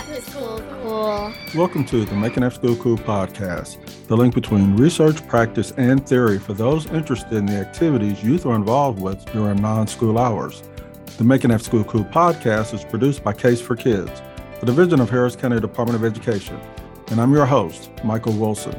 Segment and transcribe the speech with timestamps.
[0.00, 1.32] after school cool?
[1.54, 6.38] Welcome to the Making After School Cool podcast, the link between research, practice, and theory
[6.38, 10.62] for those interested in the activities youth are involved with during non school hours.
[11.18, 14.22] The Making After School Cool podcast is produced by Case for Kids,
[14.62, 16.58] a division of Harris County Department of Education,
[17.08, 18.74] and I'm your host, Michael Wilson.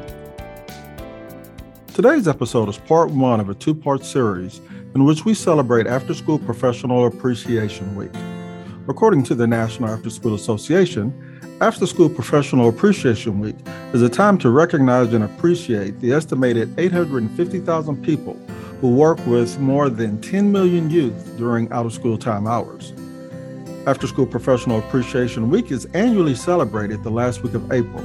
[1.93, 4.59] Today's episode is part one of a two part series
[4.95, 8.11] in which we celebrate After School Professional Appreciation Week.
[8.87, 11.13] According to the National After School Association,
[11.61, 13.55] After School Professional Appreciation Week
[13.93, 18.33] is a time to recognize and appreciate the estimated 850,000 people
[18.81, 22.93] who work with more than 10 million youth during out of school time hours.
[23.85, 28.03] After School Professional Appreciation Week is annually celebrated the last week of April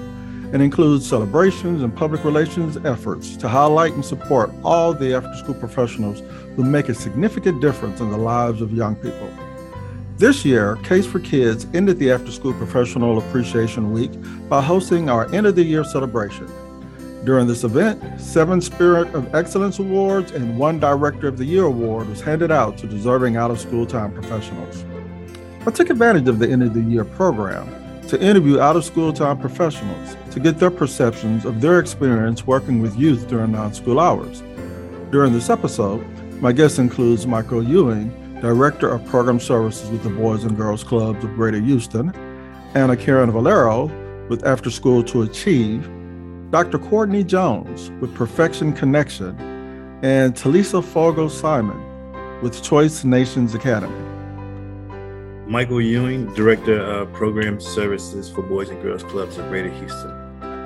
[0.53, 5.55] and includes celebrations and public relations efforts to highlight and support all the after school
[5.55, 6.23] professionals
[6.55, 9.31] who make a significant difference in the lives of young people.
[10.19, 14.11] This year, Case for Kids ended the After School Professional Appreciation Week
[14.49, 16.51] by hosting our end of the year celebration.
[17.25, 22.09] During this event, seven Spirit of Excellence Awards and one Director of the Year Award
[22.09, 24.87] was handed out to deserving out of school time professionals.
[25.67, 27.69] I took advantage of the end of the year program
[28.09, 32.81] to interview out of school time professionals to get their perceptions of their experience working
[32.81, 34.43] with youth during non school hours.
[35.11, 36.07] During this episode,
[36.41, 41.25] my guest includes Michael Ewing Director of Program Services with the Boys and Girls Clubs
[41.25, 42.15] of Greater Houston,
[42.75, 43.87] Anna Karen Valero
[44.29, 45.89] with After School to Achieve,
[46.51, 46.79] Dr.
[46.79, 49.35] Courtney Jones with Perfection Connection,
[50.03, 51.83] and Talisa Fogel Simon
[52.43, 53.97] with Choice Nations Academy.
[55.47, 60.11] Michael Ewing, Director of Program Services for Boys and Girls Clubs of Greater Houston.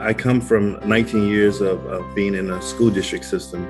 [0.00, 3.64] I come from 19 years of, of being in a school district system.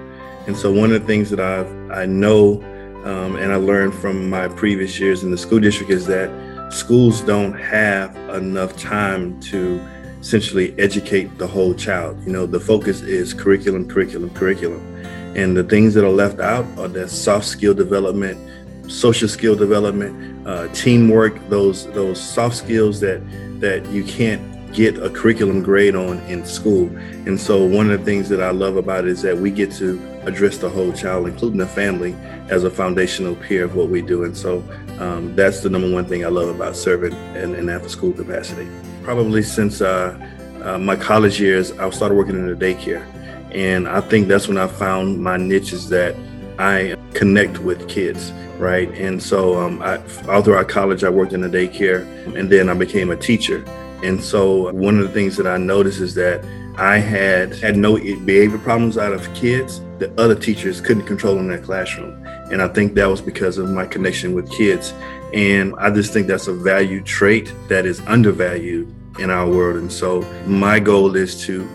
[0.46, 2.64] And so one of the things that I've, I know
[3.04, 6.30] um, and I learned from my previous years in the school district is that
[6.72, 9.80] schools don't have enough time to
[10.20, 12.22] essentially educate the whole child.
[12.24, 14.86] You know, the focus is curriculum, curriculum, curriculum.
[15.34, 20.46] And the things that are left out are the soft skill development, social skill development,
[20.46, 23.20] uh, teamwork, those those soft skills that
[23.60, 26.86] that you can't get a curriculum grade on in school.
[27.26, 29.72] And so one of the things that I love about it is that we get
[29.72, 32.14] to address the whole child, including the family,
[32.48, 34.24] as a foundational peer of what we do.
[34.24, 34.62] And so
[34.98, 38.68] um, that's the number one thing I love about serving in, in after school capacity.
[39.02, 40.18] Probably since uh,
[40.62, 43.06] uh, my college years, I started working in a daycare.
[43.54, 46.14] And I think that's when I found my niche is that
[46.58, 48.88] I connect with kids, right?
[48.90, 49.96] And so um, I,
[50.28, 52.04] all throughout college, I worked in a daycare
[52.36, 53.64] and then I became a teacher.
[54.02, 56.44] And so one of the things that I noticed is that
[56.76, 61.48] I had had no behavior problems out of kids that other teachers couldn't control in
[61.48, 62.26] their classroom.
[62.50, 64.92] And I think that was because of my connection with kids.
[65.32, 69.76] And I just think that's a value trait that is undervalued in our world.
[69.76, 71.68] And so my goal is to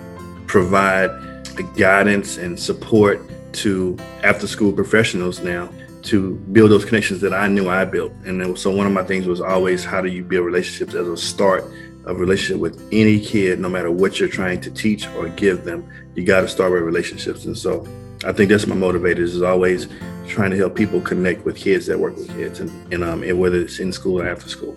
[0.48, 1.10] provide
[1.56, 3.22] the guidance and support
[3.54, 5.70] to after school professionals now
[6.04, 8.12] to build those connections that I knew I built.
[8.26, 11.18] And so one of my things was always how do you build relationships as a
[11.18, 11.64] start
[12.06, 15.90] of relationship with any kid, no matter what you're trying to teach or give them,
[16.14, 17.46] you got to start with relationships.
[17.46, 17.88] And so
[18.26, 19.88] I think that's my motivators is always
[20.28, 23.40] trying to help people connect with kids that work with kids and, and, um, and
[23.40, 24.74] whether it's in school or after school.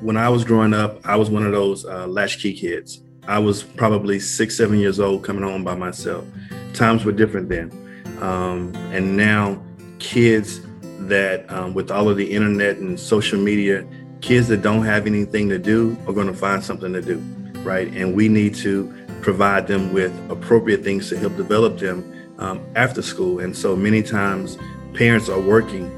[0.00, 3.02] When I was growing up, I was one of those uh, latchkey kids.
[3.28, 6.24] I was probably six, seven years old coming home by myself.
[6.72, 7.70] Times were different then.
[8.22, 9.62] Um, and now
[9.98, 10.60] kids
[11.00, 13.86] that um, with all of the internet and social media,
[14.22, 17.18] kids that don't have anything to do are going to find something to do,
[17.60, 17.88] right?
[17.88, 23.02] And we need to provide them with appropriate things to help develop them um, after
[23.02, 23.40] school.
[23.40, 24.58] And so many times
[24.94, 25.90] parents are working.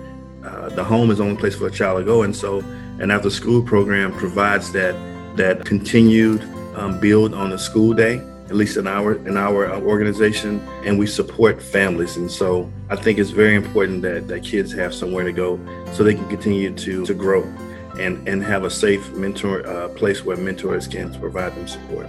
[0.44, 2.22] Uh, the home is the only place for a child to go.
[2.22, 2.58] And so
[3.00, 4.94] an after school program provides that
[5.36, 6.42] that continued
[6.74, 10.98] um, build on the school day, at least in our in our uh, organization, and
[10.98, 12.16] we support families.
[12.16, 15.60] And so I think it's very important that that kids have somewhere to go
[15.92, 17.42] so they can continue to to grow
[17.98, 22.08] and, and have a safe mentor uh, place where mentors can provide them support.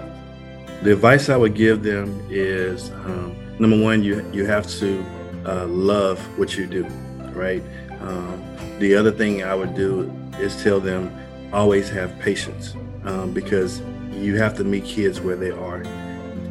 [0.81, 5.05] The advice I would give them is um, number one, you you have to
[5.45, 6.85] uh, love what you do,
[7.33, 7.61] right?
[7.99, 8.41] Um,
[8.79, 10.09] the other thing I would do
[10.39, 11.13] is tell them
[11.51, 13.81] always have patience um, because
[14.11, 15.83] you have to meet kids where they are.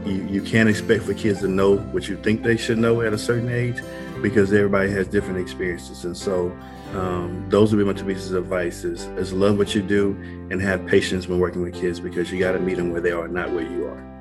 [0.04, 3.14] You, you can't expect for kids to know what you think they should know at
[3.14, 3.80] a certain age
[4.20, 6.04] because everybody has different experiences.
[6.04, 6.54] And so
[6.94, 10.10] um, those would be my two pieces of advice is, is love what you do
[10.50, 13.12] and have patience when working with kids because you got to meet them where they
[13.12, 14.17] are, not where you are.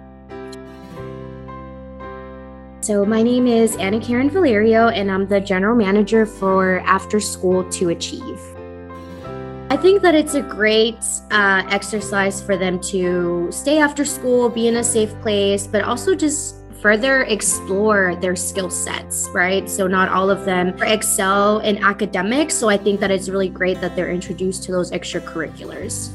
[2.88, 7.70] So, my name is Anna Karen Valerio, and I'm the general manager for After School
[7.72, 8.40] to Achieve.
[9.70, 10.96] I think that it's a great
[11.30, 16.16] uh, exercise for them to stay after school, be in a safe place, but also
[16.16, 19.70] just further explore their skill sets, right?
[19.70, 22.56] So, not all of them excel in academics.
[22.56, 26.08] So, I think that it's really great that they're introduced to those extracurriculars.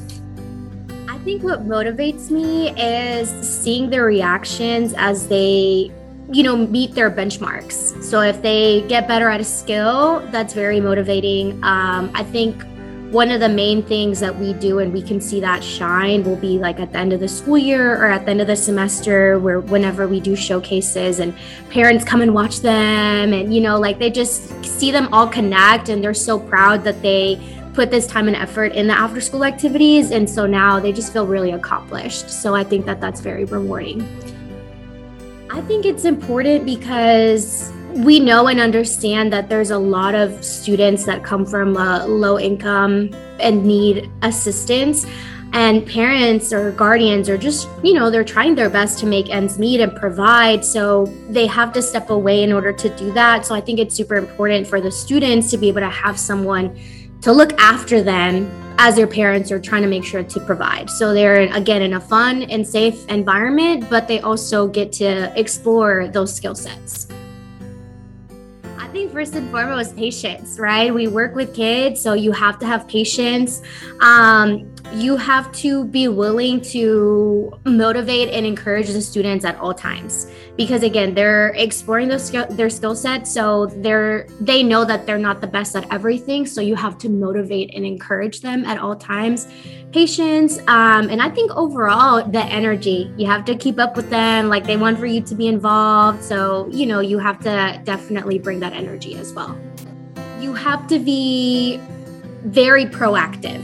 [1.07, 5.91] I think what motivates me is seeing their reactions as they
[6.33, 8.03] you know meet their benchmarks.
[8.03, 11.63] So if they get better at a skill that's very motivating.
[11.63, 12.63] Um, i think
[13.13, 16.35] one of the main things that we do and we can see that shine will
[16.35, 18.55] be like at the end of the school year or at the end of the
[18.55, 21.31] semester where whenever we do showcases and
[21.69, 25.89] parents come and watch them and you know like they just see them all connect
[25.89, 27.39] and they're so proud that they
[27.75, 30.11] put this time and effort in the after school activities.
[30.11, 32.29] And so now they just feel really accomplished.
[32.29, 34.01] So i think that that's very rewarding
[35.53, 41.05] i think it's important because we know and understand that there's a lot of students
[41.05, 45.05] that come from a low income and need assistance.
[45.55, 49.59] And parents or guardians are just you know they're trying their best to make ends
[49.59, 50.65] meet and provide.
[50.65, 53.45] So they have to step away in order to do that.
[53.45, 56.75] So i think it's super important for the students to be able to have someone
[57.21, 61.13] to look after them as their parents are trying to make sure to provide so
[61.13, 66.33] they're again in a fun and safe environment but they also get to explore those
[66.33, 67.07] skill sets
[68.77, 70.93] I think first and foremost, patience, right?
[70.93, 73.63] We work with kids, so you have to have patience.
[74.01, 80.27] Um, you have to be willing to motivate and encourage the students at all times
[80.55, 83.27] because again they're exploring their skill, set.
[83.27, 86.45] So they're they know that they're not the best at everything.
[86.45, 89.47] So you have to motivate and encourage them at all times.
[89.91, 94.49] Patience um, and i think overall the energy you have to keep up with them.
[94.49, 96.23] Like they want for you to be involved.
[96.23, 99.57] So you know you have to definitely bring that energy as well.
[100.39, 101.77] You have to be
[102.43, 103.63] very proactive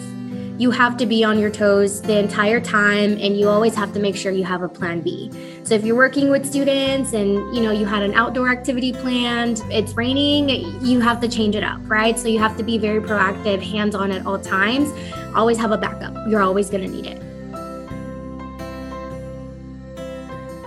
[0.59, 3.99] you have to be on your toes the entire time and you always have to
[3.99, 5.31] make sure you have a plan B.
[5.63, 9.63] So if you're working with students and you know you had an outdoor activity planned,
[9.71, 10.49] it's raining,
[10.85, 12.19] you have to change it up, right?
[12.19, 14.91] So you have to be very proactive, hands-on at all times.
[15.33, 16.13] Always have a backup.
[16.27, 17.21] You're always going to need it.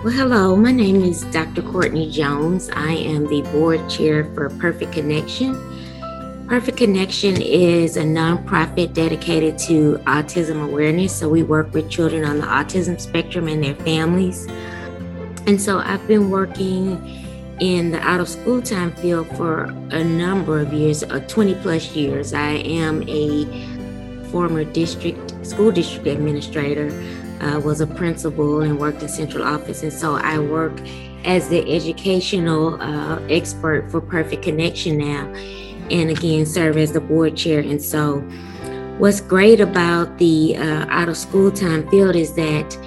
[0.03, 1.61] Well, hello, my name is Dr.
[1.61, 2.71] Courtney Jones.
[2.73, 5.72] I am the board chair for Perfect Connection
[6.47, 11.15] Perfect Connection is a nonprofit dedicated to autism awareness.
[11.15, 14.45] So we work with children on the autism spectrum and their families.
[15.47, 17.01] And so I've been working
[17.61, 21.95] in the out of school time field for a number of years, uh, 20 plus
[21.95, 22.33] years.
[22.33, 23.45] I am a
[24.29, 26.91] former district school district administrator,
[27.39, 29.81] uh, was a principal and worked in central office.
[29.81, 30.73] And so I work
[31.23, 35.33] as the educational uh, expert for Perfect Connection now
[35.91, 37.59] and again serve as the board chair.
[37.59, 38.19] And so,
[38.97, 42.77] what's great about the uh, out of school time field is that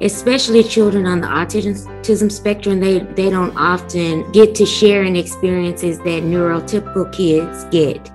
[0.00, 5.98] especially children on the autism spectrum they they don't often get to share in experiences
[5.98, 8.10] that neurotypical kids get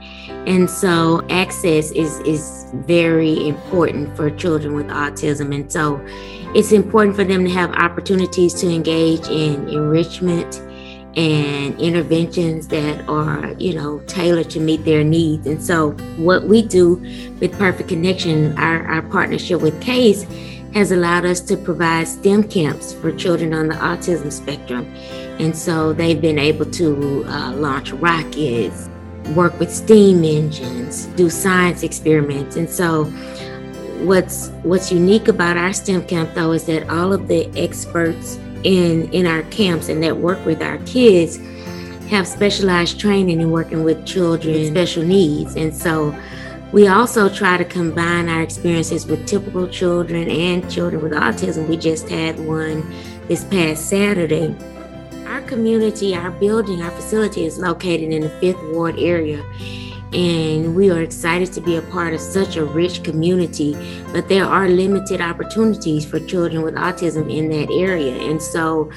[0.45, 6.03] and so access is is very important for children with autism and so
[6.53, 10.61] it's important for them to have opportunities to engage in enrichment
[11.15, 15.47] and interventions that are, you know, tailored to meet their needs.
[15.47, 16.95] And so, what we do
[17.39, 20.23] with Perfect Connection, our, our partnership with CASE,
[20.73, 24.85] has allowed us to provide STEM camps for children on the autism spectrum.
[25.39, 28.87] And so, they've been able to uh, launch rockets,
[29.35, 32.55] work with steam engines, do science experiments.
[32.55, 33.05] And so,
[34.05, 39.09] what's what's unique about our STEM camp though is that all of the experts in
[39.11, 41.37] in our camps and that work with our kids
[42.09, 45.55] have specialized training in working with children with special needs.
[45.55, 46.17] And so
[46.71, 51.67] we also try to combine our experiences with typical children and children with autism.
[51.67, 52.83] We just had one
[53.27, 54.55] this past saturday.
[55.27, 59.43] Our community our building our facility is located in the fifth ward area
[60.13, 63.75] and we are excited to be a part of such a rich community.
[64.11, 68.15] But there are limited opportunities for children with autism in that area.
[68.15, 68.91] And so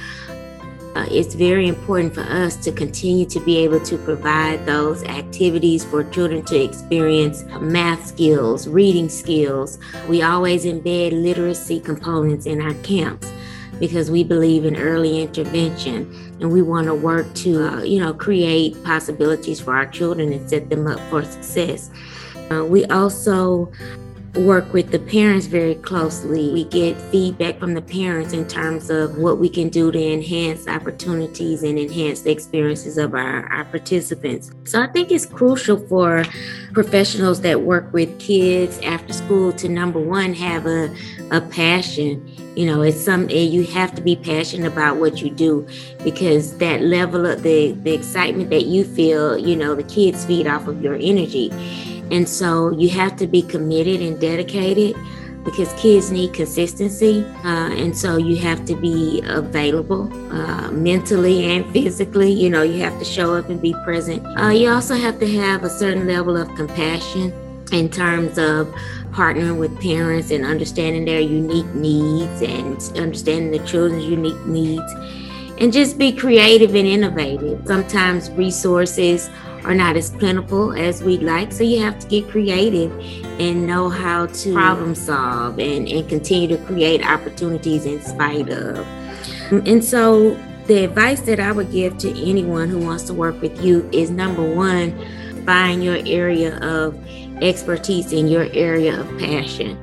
[0.94, 5.84] uh, it's very important for us to continue to be able to provide those activities
[5.84, 9.78] for children to experience math skills, reading skills.
[10.08, 13.32] We always embed literacy components in our camps
[13.82, 16.08] because we believe in early intervention
[16.38, 20.48] and we want to work to, uh, you know, create possibilities for our children and
[20.48, 21.90] set them up for success.
[22.52, 23.72] Uh, we also
[24.36, 26.52] work with the parents very closely.
[26.52, 30.68] We get feedback from the parents in terms of what we can do to enhance
[30.68, 34.52] opportunities and enhance the experiences of our, our participants.
[34.62, 36.24] So I think it's crucial for
[36.72, 40.94] professionals that work with kids after school to number one have a,
[41.32, 42.24] a passion.
[42.54, 45.66] You know, it's some you have to be passionate about what you do
[46.04, 50.46] because that level of the, the excitement that you feel, you know, the kids feed
[50.46, 51.50] off of your energy.
[52.10, 54.94] And so you have to be committed and dedicated
[55.44, 57.24] because kids need consistency.
[57.44, 62.30] Uh, and so you have to be available uh, mentally and physically.
[62.30, 64.24] You know, you have to show up and be present.
[64.38, 67.32] Uh, you also have to have a certain level of compassion
[67.72, 68.72] in terms of
[69.12, 74.92] partnering with parents and understanding their unique needs and understanding the children's unique needs.
[75.58, 77.66] And just be creative and innovative.
[77.66, 79.30] Sometimes resources
[79.64, 81.52] are not as plentiful as we'd like.
[81.52, 82.90] So you have to get creative
[83.38, 88.78] and know how to problem solve and, and continue to create opportunities in spite of.
[89.52, 90.34] And so
[90.66, 94.10] the advice that I would give to anyone who wants to work with youth is
[94.10, 96.98] number one, find your area of
[97.42, 99.78] expertise in your area of passion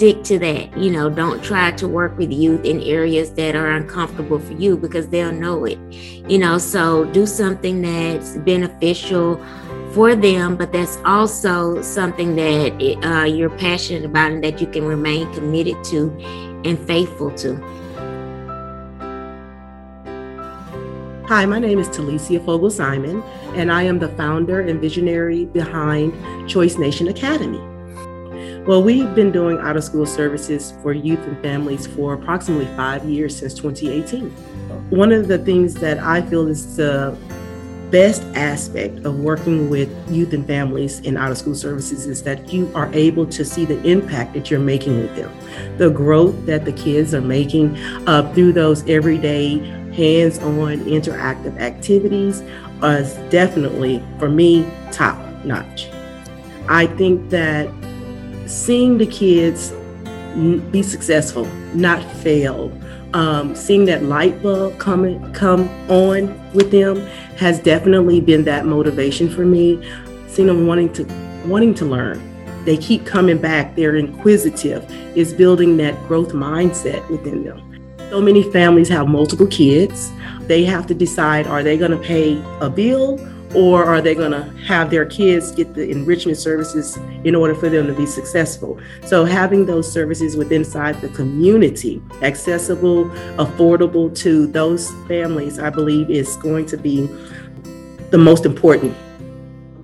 [0.00, 0.74] stick to that.
[0.78, 4.78] You know, don't try to work with youth in areas that are uncomfortable for you
[4.78, 5.78] because they'll know it.
[5.92, 9.36] You know, so do something that's beneficial
[9.92, 12.72] for them, but that's also something that
[13.04, 16.10] uh, you're passionate about and that you can remain committed to
[16.64, 17.62] and faithful to.
[21.30, 23.22] Hi, my name is Talicia Fogel Simon,
[23.54, 26.12] and I am the founder and visionary behind
[26.50, 27.60] Choice Nation Academy.
[28.66, 33.04] Well, we've been doing out of school services for youth and families for approximately five
[33.04, 34.28] years since 2018.
[34.90, 37.16] One of the things that I feel is the
[37.92, 42.52] best aspect of working with youth and families in out of school services is that
[42.52, 45.32] you are able to see the impact that you're making with them,
[45.78, 47.76] the growth that the kids are making
[48.08, 52.42] uh, through those everyday hands on interactive activities
[52.82, 55.88] is definitely, for me, top notch.
[56.68, 57.68] I think that
[58.46, 59.72] seeing the kids
[60.70, 62.72] be successful, not fail,
[63.12, 66.96] um, seeing that light bulb come come on with them
[67.36, 69.82] has definitely been that motivation for me.
[70.28, 71.04] Seeing them wanting to
[71.46, 72.22] wanting to learn,
[72.64, 73.74] they keep coming back.
[73.74, 74.88] They're inquisitive.
[75.16, 77.69] Is building that growth mindset within them.
[78.10, 80.12] So many families have multiple kids.
[80.42, 83.18] They have to decide: Are they going to pay a bill?
[83.54, 87.68] or are they going to have their kids get the enrichment services in order for
[87.68, 93.06] them to be successful so having those services within inside the community accessible
[93.38, 97.06] affordable to those families i believe is going to be
[98.10, 98.96] the most important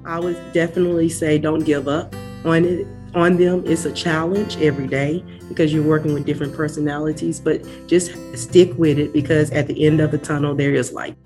[0.05, 2.15] i would definitely say don't give up
[2.45, 7.41] on it on them it's a challenge every day because you're working with different personalities
[7.41, 11.17] but just stick with it because at the end of the tunnel there is light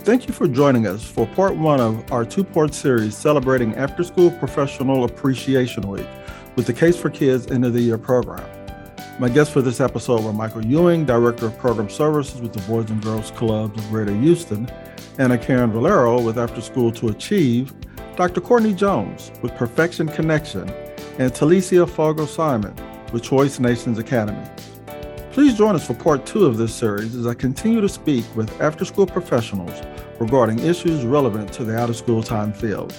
[0.00, 4.04] Thank you for joining us for part one of our two part series celebrating After
[4.04, 6.06] School Professional Appreciation Week
[6.56, 8.63] with the Case for Kids End of the Year program.
[9.20, 12.90] My guests for this episode were Michael Ewing, Director of Program Services with the Boys
[12.90, 14.68] and Girls Clubs of Greater Houston,
[15.18, 17.72] Anna Karen Valero with After School to Achieve,
[18.16, 18.40] Dr.
[18.40, 20.68] Courtney Jones with Perfection Connection,
[21.18, 22.74] and Talicia Fogel Simon
[23.12, 24.44] with Choice Nations Academy.
[25.30, 28.60] Please join us for part two of this series as I continue to speak with
[28.60, 29.80] after school professionals
[30.18, 32.92] regarding issues relevant to the out of school time field.